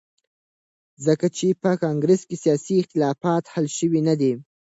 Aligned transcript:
ځکه 1.05 1.27
چې 1.37 1.47
په 1.61 1.71
کانګرس 1.83 2.21
کې 2.29 2.35
سیاسي 2.43 2.75
اختلافات 2.81 3.43
حل 3.53 3.65
شوي 3.77 4.01
ندي. 4.07 4.33